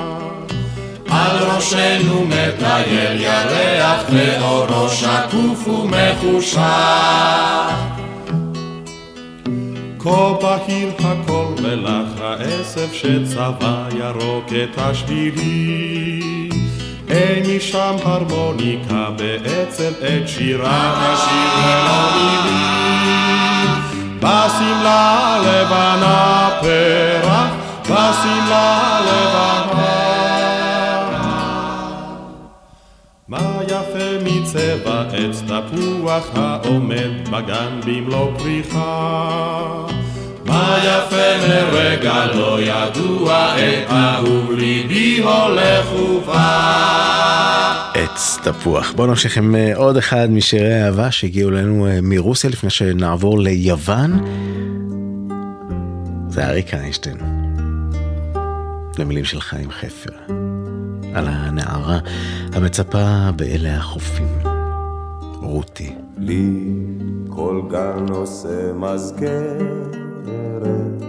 על 1.11 1.37
ראשנו 1.37 2.27
מטייל 2.27 3.21
ירח 3.21 4.03
ואורו 4.13 4.89
שקוף 4.89 5.69
ומחושך. 5.69 6.61
כה 9.99 10.33
בהיר 10.43 10.91
הכל 10.99 11.47
ולך 11.63 12.21
העשב 12.21 12.93
שצבע 12.93 13.87
ירוק 13.99 14.47
את 14.65 14.79
השבילי. 14.79 16.51
אין 17.09 17.57
משם 17.57 17.97
הרמוניקה 18.03 19.11
בעצם 19.17 19.91
את 20.01 20.29
שירת 20.29 20.97
השיר 20.97 21.67
ללא 21.67 22.11
מילים. 22.15 23.30
בשמלה 24.21 25.39
לבנה 25.43 26.51
פרח, 26.61 27.51
בשמלה 27.83 29.01
לבנה. 29.01 30.01
מה 33.29 33.61
יפה 33.65 34.25
מצבע 34.25 35.03
עץ 35.13 35.43
תפוח 35.43 36.31
העומד 36.35 37.29
בגן 37.31 37.81
במלוא 37.87 38.39
פריחה. 38.39 39.87
מה 40.51 40.79
יפה 40.79 41.49
מרגע 41.49 42.27
לא 42.27 42.59
ידוע, 42.61 43.55
את 43.55 43.91
אהוב 43.91 44.53
ליבי 44.53 45.23
הולך 45.23 45.93
ובא. 45.93 47.91
עץ 47.95 48.39
תפוח. 48.43 48.93
בואו 48.97 49.07
נמשיך 49.07 49.37
עם 49.37 49.55
אה, 49.55 49.77
עוד 49.77 49.97
אחד 49.97 50.29
משירי 50.31 50.85
אהבה 50.85 51.11
שהגיעו 51.11 51.51
אלינו 51.51 51.87
אה, 51.87 51.99
מרוסיה 52.03 52.51
לפני 52.51 52.71
שנעבור 52.71 53.41
ליוון. 53.41 54.25
זה 56.29 56.47
אריק 56.47 56.75
איינשטיין. 56.75 57.17
למילים 58.99 59.25
של 59.25 59.41
חיים 59.41 59.71
חפר. 59.71 60.13
על 61.15 61.25
הנערה 61.29 61.99
המצפה 62.53 63.31
באלה 63.37 63.77
החופים. 63.77 64.29
רותי. 65.43 65.93
לי 66.19 66.51
כל 67.29 67.63
גן 67.71 68.07
עושה 68.09 68.73
מזכרת, 70.41 71.03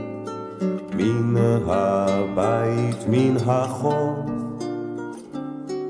מן 0.95 1.35
הבית, 1.67 2.97
מן 3.07 3.37
החוף, 3.45 4.29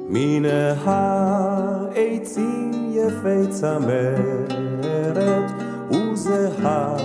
מן 0.10 0.46
העצים 0.86 2.72
יפי 2.92 3.48
צמרת, 3.50 5.52
וזהה 5.92 6.98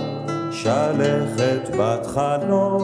שלכת 0.51 1.75
בת 1.79 2.05
חלוף. 2.05 2.83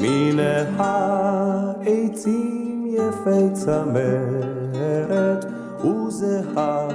מן 0.00 0.38
העצים 0.76 2.84
יפי 2.86 3.50
צמרת, 3.52 5.44
וזהה 5.84 6.88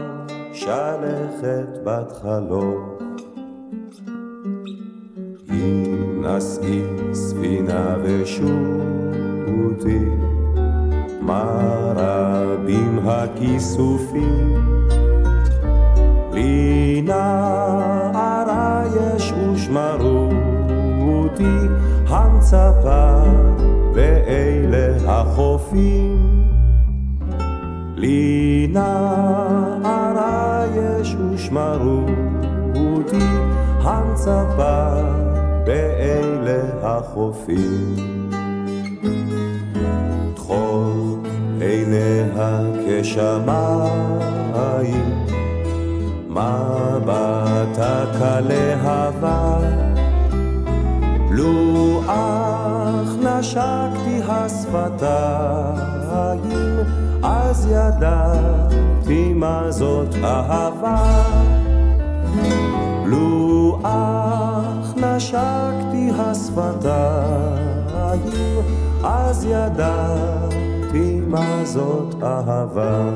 שלכת 0.54 1.77
בת 1.84 2.12
חלום. 2.21 3.01
אם 5.52 6.26
נשאי 6.26 6.82
ספינה 7.14 7.96
ושוטי, 8.04 10.00
מה 11.22 11.44
רבים 11.96 13.00
הכיסופים, 13.06 14.56
לי 16.34 17.02
נערה 17.06 18.84
יש 18.96 19.32
ושמרו 19.32 20.30
אותי, 21.02 21.68
המצפה 22.08 23.22
ואלה 23.94 25.12
החופים. 25.12 26.32
לי 27.96 28.68
נערה 28.74 30.66
יש 30.76 31.16
ושמרו 31.16 32.06
אותי, 32.76 33.26
המצפה 33.82 35.02
באלה 35.65 36.62
החופים. 36.84 37.95
טחול 40.36 41.19
עיניה 41.62 42.60
כשמיים, 42.86 44.32
מבטה 46.30 48.06
כלהבה, 48.17 49.60
לו 51.32 52.02
אך 52.08 53.10
נשקתי 53.24 54.21
השפתיים, 54.28 55.82
אז 57.24 57.68
ידעתי 57.72 59.34
מה 59.34 59.72
זאת 59.72 60.16
אהבה. 60.24 61.24
לו 63.05 63.80
אך 63.84 64.80
נשקתי 65.04 66.10
השפתיים, 66.20 67.82
אז 69.04 69.45
ידעתי 69.45 71.22
מה 71.28 71.66
זאת 71.66 72.24
אהבה. 72.24 73.10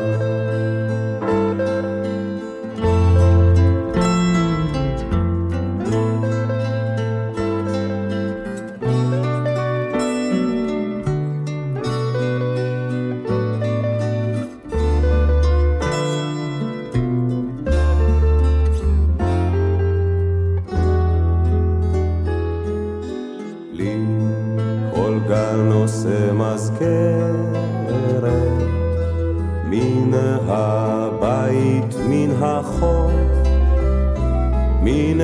מן 35.15 35.21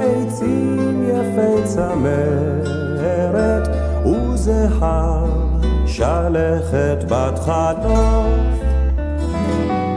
העצים 0.00 1.04
יפי 1.08 1.62
צמרת, 1.64 3.68
וזהה 4.06 5.24
שלכת 5.86 7.04
בת 7.08 7.38
חלוף. 7.38 8.26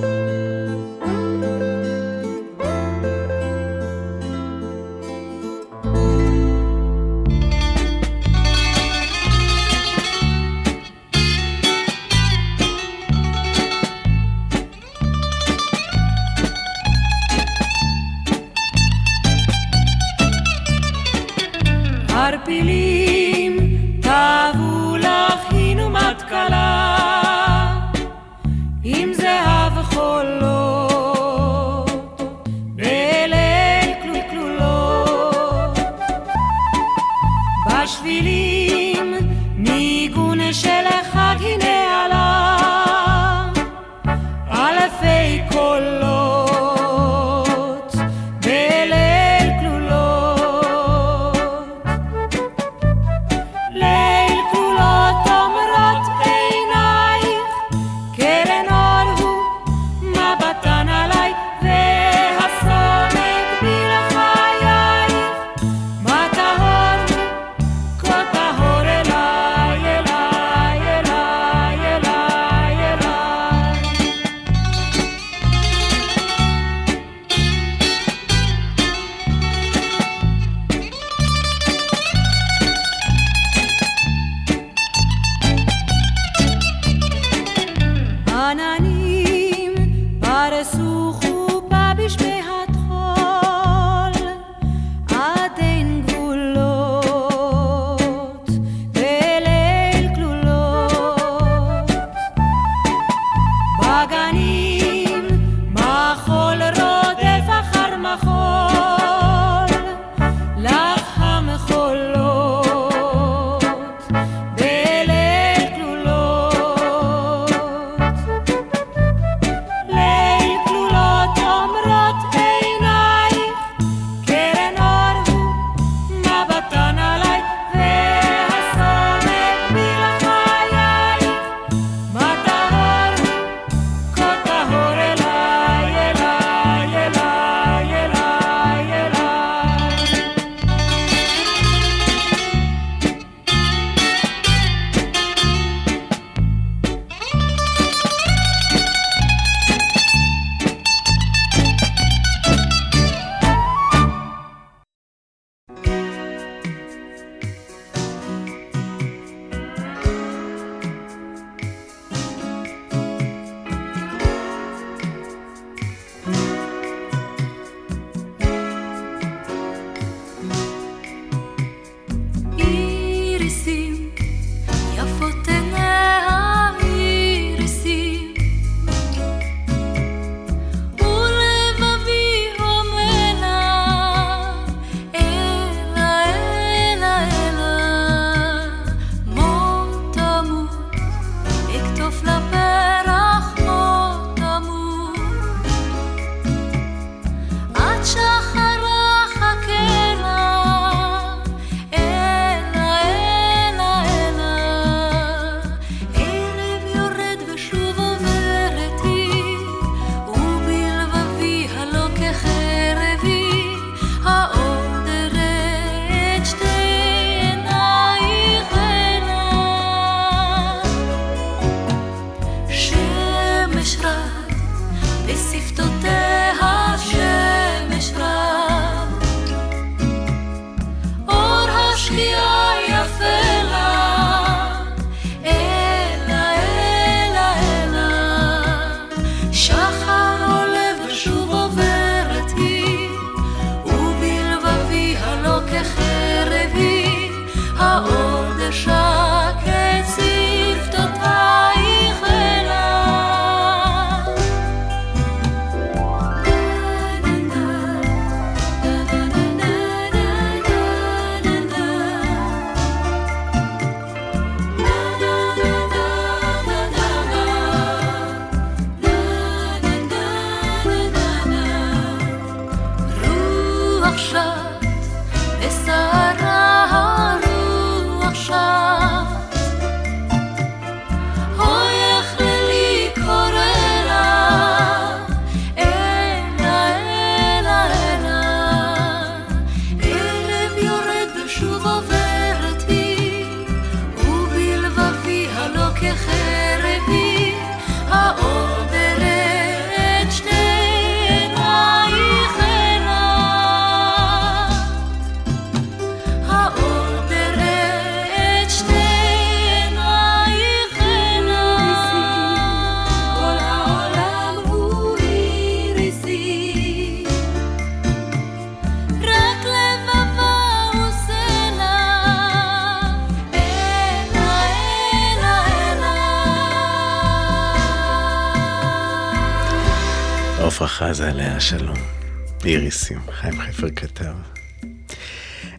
חפר 333.77 333.87
כתב. 333.95 334.33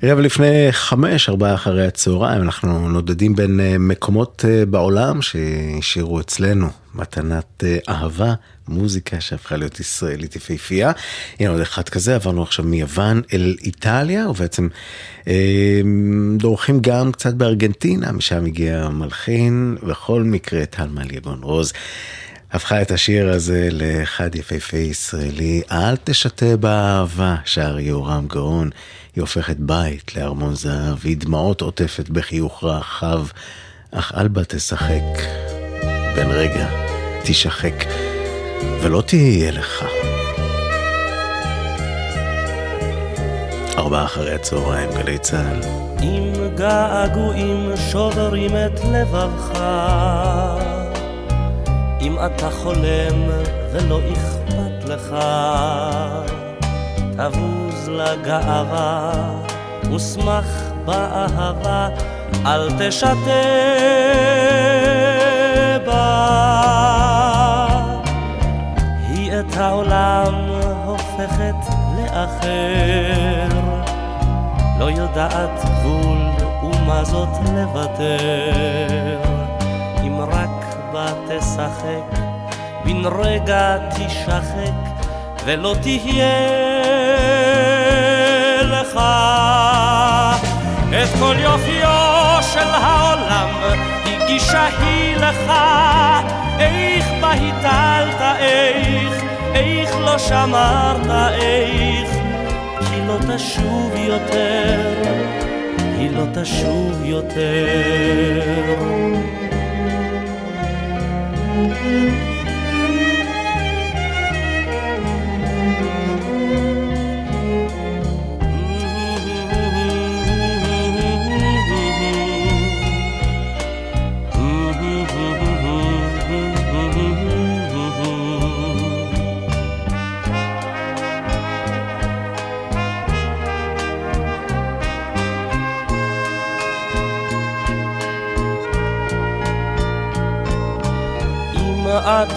ערב 0.03 0.19
לפני 0.19 0.69
חמש, 0.71 1.29
ארבעה 1.29 1.55
אחרי 1.55 1.87
הצהריים, 1.87 2.43
אנחנו 2.43 2.89
נודדים 2.89 3.37
בין 3.37 3.61
אה, 3.61 3.79
מקומות 3.79 4.45
אה, 4.49 4.67
בעולם 4.67 5.23
שהשאירו 5.23 6.21
אצלנו 6.21 6.69
מתנת 6.95 7.65
אה, 7.65 7.79
אהבה, 7.89 8.35
מוזיקה 8.69 9.21
שהפכה 9.21 9.57
להיות 9.57 9.81
ישראלית 9.81 10.37
יפהפייה. 10.37 10.93
הנה 11.41 11.51
עוד 11.51 11.61
אחד 11.61 11.89
כזה, 11.89 12.15
עברנו 12.15 12.43
עכשיו 12.43 12.65
מיוון 12.65 13.23
אל 13.33 13.57
איטליה, 13.61 14.29
ובעצם 14.29 14.69
אה, 15.29 15.81
דורכים 16.37 16.81
גם 16.81 17.13
קצת 17.13 17.35
בארגנטינה, 17.35 18.13
משם 18.13 18.45
הגיע 18.45 18.89
מלחין, 18.89 19.77
בכל 19.83 20.23
מקרה 20.23 20.67
טלמה 20.67 21.05
ליגון 21.05 21.39
רוז. 21.43 21.73
הפכה 22.53 22.83
את 22.83 22.91
השיר 22.91 23.29
הזה 23.29 23.69
לאחד 23.73 24.35
יפהפה 24.35 24.77
ישראלי, 24.77 25.63
אל 25.73 25.97
תשתה 26.05 26.57
באהבה, 26.57 27.37
שר 27.45 27.79
יהורם 27.79 28.27
גאון. 28.27 28.71
היא 29.17 29.23
הופכת 29.23 29.57
בית 29.59 30.17
לארמון 30.17 30.55
זהב, 30.55 30.99
היא 31.05 31.17
דמעות 31.17 31.61
עוטפת 31.61 32.09
בחיוך 32.09 32.65
רחב, 32.65 33.27
אך 33.91 34.13
אל 34.17 34.29
בה 34.29 34.45
תשחק, 34.45 35.03
בן 36.17 36.31
רגע 36.31 36.69
תשחק, 37.25 37.85
ולא 38.83 39.03
תהיה 39.07 39.51
לך. 39.51 39.85
ארבעה 43.79 44.05
אחרי 44.05 44.35
הצהריים, 44.35 44.91
גלי 44.91 45.19
צה"ל. 45.19 45.61
אם 46.03 46.33
געגועים 46.57 47.71
שוברים 47.91 48.51
את 48.51 48.81
לבבך 48.93 49.59
אם 52.01 52.17
אתה 52.27 52.51
חולם 52.51 53.29
ולא 53.73 54.01
אכפת 54.13 54.89
לך, 54.89 55.15
תבוז 57.17 57.89
לגאווה 57.89 59.13
ושמח 59.95 60.73
באהבה, 60.85 61.89
אל 62.47 62.69
תשתה 62.79 63.15
בה. 65.87 66.39
היא 69.09 69.33
את 69.33 69.57
העולם 69.57 70.35
הופכת 70.85 71.75
לאחר, 71.97 73.49
לא 74.79 74.91
יודעת 74.91 75.65
גבול 75.65 76.19
ומה 76.63 77.05
זאת 77.05 77.29
לוותר, 77.55 79.28
תשחק, 81.59 82.19
בן 82.85 83.03
רגע 83.23 83.77
תשחק, 83.91 84.73
ולא 85.45 85.75
תהיה 85.83 86.29
לך 88.63 89.01
את 90.91 91.09
כל 91.19 91.35
יופיו 91.39 92.39
של 92.43 92.69
העולם, 92.69 93.49
הגישה 94.07 94.67
היא 94.67 95.17
לך, 95.17 95.53
איך 96.59 97.07
בה 97.21 97.33
הטלת, 97.33 98.37
איך, 98.39 99.23
איך 99.55 99.97
לא 100.01 100.19
שמרת, 100.19 101.33
איך, 101.41 102.11
כי 102.79 103.01
לא 103.07 103.19
תשוב 103.35 103.93
יותר, 103.97 104.93
היא 105.99 106.11
לא 106.11 106.25
תשוב 106.35 107.05
יותר. 107.05 108.29
Música 111.59 112.38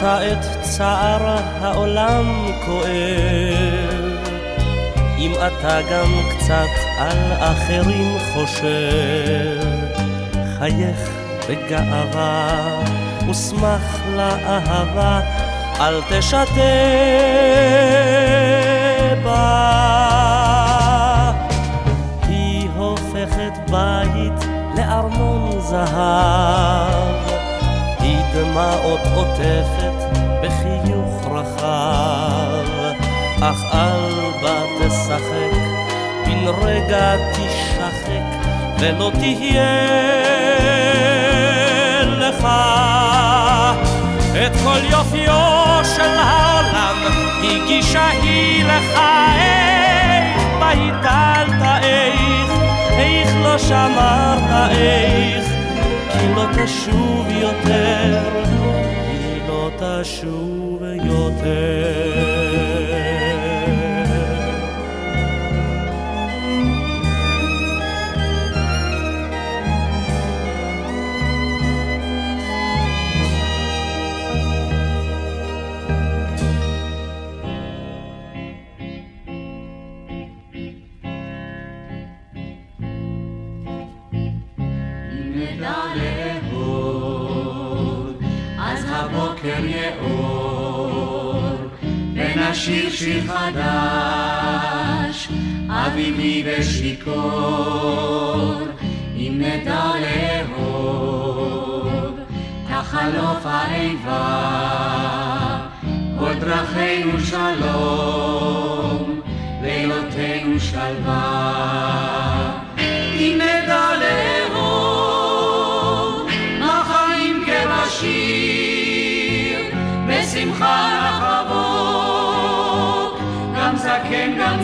את 0.03 0.61
צער 0.61 1.37
העולם 1.61 2.47
כואב, 2.65 4.27
אם 5.17 5.33
אתה 5.33 5.81
גם 5.91 6.11
קצת 6.29 6.69
על 6.97 7.33
אחרים 7.39 8.17
חושב, 8.33 9.59
חייך 10.59 11.09
בגאווה 11.49 12.81
ושמח 13.29 13.99
לאהבה, 14.15 15.21
אל 15.79 16.01
תשתה 16.09 16.45
בה. 19.23 19.71
היא 22.27 22.69
הופכת 22.75 23.69
בית 23.69 24.45
לארמון 24.77 25.59
זהב. 25.59 27.40
דמעות 28.33 28.99
עוטפת 29.15 30.19
בחיוך 30.41 31.27
רחב, 31.31 32.65
אך 33.41 33.63
אל 33.73 34.31
בה 34.41 34.61
תשחק, 34.79 35.57
בן 36.25 36.47
רגע 36.63 37.15
תשחק, 37.31 38.47
ולא 38.79 39.11
תהיה 39.19 39.91
לך. 42.03 42.47
את 44.45 44.51
כל 44.63 44.79
יופיו 44.89 45.79
של 45.95 46.17
העולם, 46.17 46.95
הגישה 47.43 48.07
היא 48.07 48.65
לך, 48.65 48.99
איך 49.37 50.43
בה 50.59 50.69
הטלת, 50.71 51.83
איך, 51.83 52.51
איך 52.91 53.29
לא 53.43 53.57
שמרת, 53.57 54.71
איך 54.71 55.60
היא 56.13 56.35
לא 56.35 56.45
תשוב 56.65 57.27
יותר, 57.29 58.19
היא 59.07 59.41
לא 59.47 59.69
תשוב 59.79 60.83
יותר. 61.03 62.70
חדש, 93.31 95.27
אביבי 95.69 96.43
ושיכור, 96.45 97.21
אם 99.15 99.41
נדע 99.41 99.91
לאהוב, 100.59 102.19
תחלוף 102.67 103.45
האיבה, 103.45 104.27
כל 106.19 106.33
דרכינו 106.33 107.19
שלום, 107.19 109.21
לילותינו 109.61 110.59
שלווה. 110.59 111.30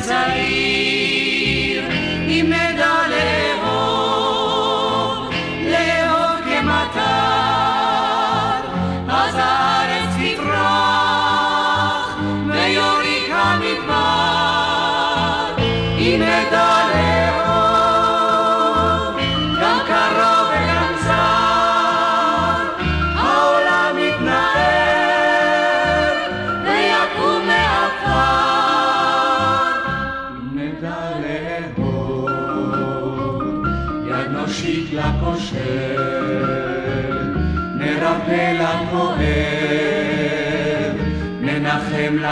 Rosalie. 0.07 0.56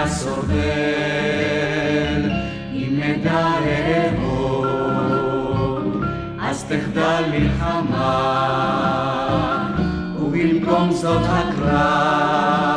לסובל, 0.03 0.55
אם 2.73 2.99
נדע 3.03 3.47
לאהוב, 3.65 5.13
אז 6.41 6.63
תחדל 6.63 7.23
מלחמה, 7.31 8.11
ובמקום 10.19 10.91
זאת 10.91 11.21
הקרב, 11.25 12.75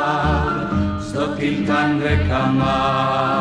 זאת 0.98 1.30
פלטן 1.38 1.98
וקמה. 2.00 3.37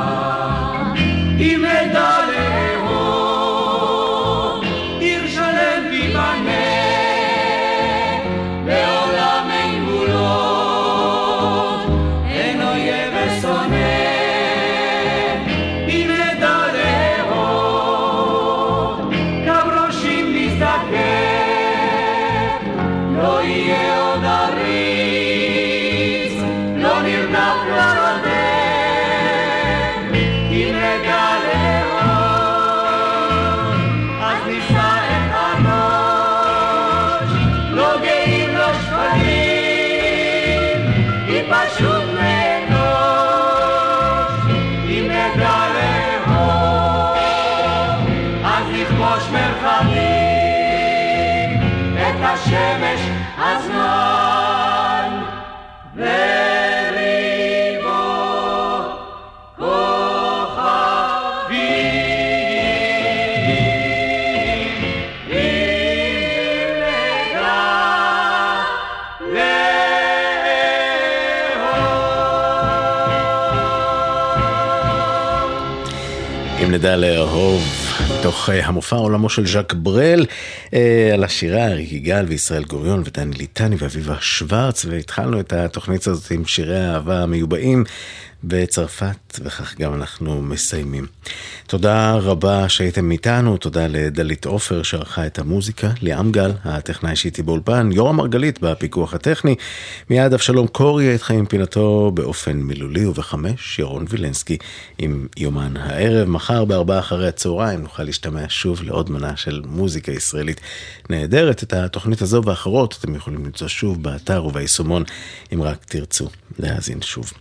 נדע 76.78 76.96
לאהוב, 76.96 77.64
מתוך 78.20 78.50
אה, 78.50 78.66
המופע 78.68 78.96
עולמו 78.96 79.30
של 79.30 79.48
ז'אק 79.48 79.74
ברל, 79.74 80.26
אה, 80.74 81.10
על 81.14 81.24
השירה 81.24 81.68
אריק 81.68 81.92
יגאל 81.92 82.26
וישראל 82.26 82.64
גוריון 82.64 83.04
ודני 83.06 83.36
ליטני 83.36 83.76
ואביבה 83.80 84.16
שוורץ, 84.20 84.86
והתחלנו 84.86 85.40
את 85.40 85.54
התוכנית 85.54 86.08
הזאת 86.08 86.32
עם 86.32 86.46
שירי 86.46 86.80
האהבה 86.80 87.24
המיובאים 87.24 87.84
בצרפת, 88.44 89.40
וכך 89.44 89.76
גם 89.80 89.94
אנחנו 89.94 90.42
מסיימים. 90.42 91.06
תודה 91.68 92.14
רבה 92.14 92.70
שהייתם 92.70 93.12
איתנו, 93.12 93.58
תודה 93.58 93.88
לדלית 93.88 94.46
עופר 94.46 94.84
שערכה 94.84 95.26
את 95.26 95.40
המוזיקה, 95.40 95.90
ליאם 96.02 96.32
גל, 96.32 96.52
הטכנאי 96.64 97.16
שאיתי 97.16 97.44
באולפן, 97.44 97.90
יורם 97.94 98.16
מרגלית 98.16 98.60
בפיקוח 98.62 99.14
הטכני, 99.14 99.56
מיד 100.10 100.34
אבשלום 100.34 100.68
קורי 100.68 101.14
איתכם 101.14 101.34
עם 101.34 101.46
פינתו 101.46 102.12
באופן 102.14 102.58
מילולי, 102.58 103.06
ובחמש 103.06 103.80
ירון 103.80 104.06
וילנסקי 104.10 104.58
עם 104.98 105.28
יומן 105.38 105.78
הערב. 105.78 106.30
מחר 106.30 106.66
בארבעה 106.66 107.00
אחרי 107.00 107.28
הצהריים 107.28 107.82
נוכל 107.82 108.04
להשתמע 108.04 108.46
שוב 108.50 108.84
לעוד 108.84 109.12
מנה 109.12 109.38
של 109.38 109.62
מוזיקה 109.66 110.12
ישראלית 110.12 110.62
נהדרת. 111.10 111.64
את 111.64 111.74
התוכנית 111.74 112.22
הזו 112.22 112.42
ואחרות 112.46 112.98
אתם 113.00 113.16
יכולים 113.16 113.46
למצוא 113.46 113.68
שוב 113.68 114.04
באתר 114.04 114.46
וביישומון, 114.46 115.04
אם 115.54 115.64
רק 115.64 115.86
תרצו 115.86 116.30
להאזין 116.60 117.02
שוב. 117.02 117.32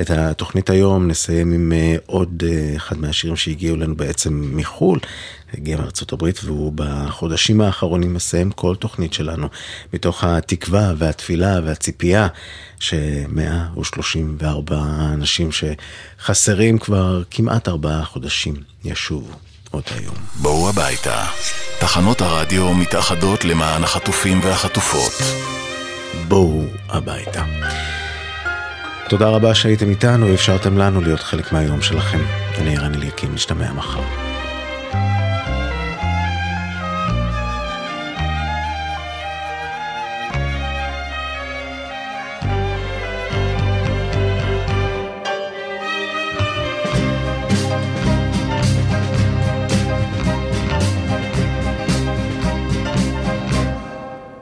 את 0.00 0.10
התוכנית 0.32 0.70
היום 0.70 1.08
נסיים 1.08 1.52
עם 1.52 1.72
אה, 1.72 1.96
עוד 2.06 2.42
אה, 2.46 2.76
אחד 2.76 2.98
מהשירים 2.98 3.36
שהגיעו 3.36 3.76
לנו 3.76 3.96
בעצם 3.96 4.50
מחו"ל. 4.56 4.98
הגיע 5.54 5.76
מארצות 5.76 6.12
הברית 6.12 6.44
והוא 6.44 6.72
בחודשים 6.74 7.60
האחרונים 7.60 8.14
מסיים 8.14 8.50
כל 8.50 8.74
תוכנית 8.76 9.12
שלנו 9.12 9.48
מתוך 9.94 10.24
התקווה 10.24 10.92
והתפילה 10.98 11.60
והציפייה 11.64 12.28
ש-134 12.80 14.72
אנשים 15.14 15.50
שחסרים 15.52 16.78
כבר 16.78 17.22
כמעט 17.30 17.68
ארבעה 17.68 18.04
חודשים 18.04 18.54
ישובו 18.84 19.32
עוד 19.70 19.82
היום. 19.96 20.14
בואו 20.34 20.68
הביתה. 20.68 21.24
תחנות 21.80 22.20
הרדיו 22.20 22.74
מתאחדות 22.74 23.44
למען 23.44 23.84
החטופים 23.84 24.40
והחטופות. 24.42 25.12
בואו 26.28 26.62
הביתה. 26.88 27.44
תודה 29.08 29.28
רבה 29.28 29.54
שהייתם 29.54 29.88
איתנו 29.88 30.26
ואפשרתם 30.26 30.78
לנו 30.78 31.00
להיות 31.00 31.20
חלק 31.20 31.52
מהיום 31.52 31.82
שלכם. 31.82 32.18
אני 32.58 32.76
ערן 32.76 32.94
אליקים, 32.94 33.34
נשתמע 33.34 33.72
מחר. 33.72 34.00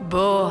בוא 0.09 0.51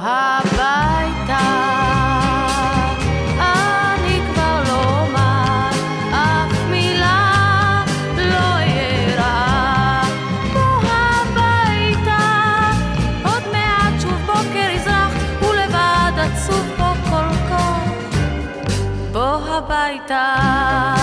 הביתה. 20.11 20.98